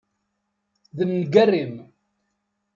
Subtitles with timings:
[0.97, 1.75] D nnger-im!